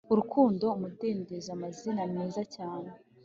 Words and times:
urukundo, 0.11 0.65
umudendezo, 0.77 1.49
amazina 1.57 2.01
meza 2.15 2.41
cyane 2.55 2.89